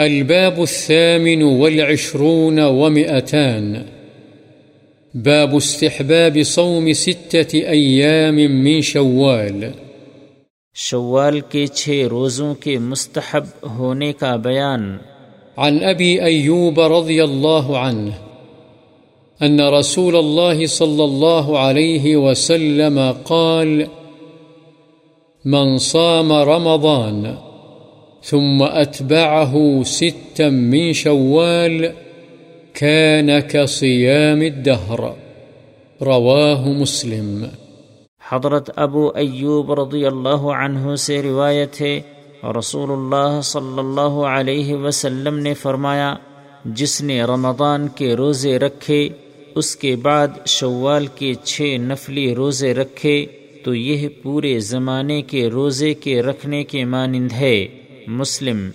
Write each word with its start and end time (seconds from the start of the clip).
الباب 0.00 0.60
الثامن 0.60 1.42
والعشرون 1.42 2.58
ومئتان. 2.58 3.74
باب 5.14 5.56
استحباب 5.56 6.38
صوم 6.44 6.92
ستة 6.92 7.58
أيام 7.68 8.34
من 8.34 8.80
شوال. 8.80 9.64
شوال 10.74 11.40
کے 11.40 11.66
چھ 11.66 11.88
روزوں 12.10 12.54
کے 12.54 12.78
مستحب 12.78 13.66
ہونے 13.78 14.12
کا 14.12 14.36
بیان. 14.36 14.96
عن 15.56 15.78
أبي 15.82 16.20
أيوب 16.20 16.80
رضي 16.80 17.24
الله 17.24 17.76
عنه 17.76 18.10
أن 19.42 19.60
رسول 19.60 20.16
الله 20.16 20.66
صلى 20.66 21.04
الله 21.04 21.58
عليه 21.58 22.16
وسلم 22.16 23.12
قال 23.24 23.82
من 25.44 25.78
صام 25.78 26.32
رمضان 26.32 27.34
ثم 28.24 28.64
أتبعه 28.64 29.82
ستا 29.84 30.48
من 30.48 30.92
شوال 30.92 31.86
كان 32.72 33.30
كصيام 33.48 34.40
الدهر. 34.40 35.00
رواه 36.00 36.80
مسلم. 36.80 37.44
حضرت 38.28 38.70
ابو 38.76 39.10
ایوب 39.14 39.72
رضی 39.72 40.06
اللہ 40.06 40.42
عنہ 40.58 40.94
سے 40.94 41.22
روایت 41.22 41.80
ہے 41.80 42.00
رسول 42.58 42.90
اللہ 42.90 43.40
صلی 43.42 43.78
اللہ 43.78 44.24
علیہ 44.24 44.74
وسلم 44.74 45.38
نے 45.38 45.54
فرمایا، 45.54 46.14
جس 46.64 47.02
نے 47.02 47.22
رمضان 47.22 47.88
کے 47.88 48.14
روزے 48.14 48.58
رکھے، 48.58 49.08
اس 49.54 49.76
کے 49.76 49.96
بعد 49.96 50.28
شوال 50.46 51.06
کے 51.06 51.34
چھ 51.44 51.76
نفلی 51.80 52.34
روزے 52.34 52.74
رکھے، 52.74 53.26
تو 53.64 53.74
یہ 53.74 54.08
پورے 54.22 54.58
زمانے 54.58 55.22
کے 55.22 55.48
روزے 55.48 55.94
کے 55.94 56.22
رکھنے 56.22 56.64
کے 56.64 56.84
مانند 56.84 57.32
ہے۔ 57.32 57.66
مسلم 58.06 58.72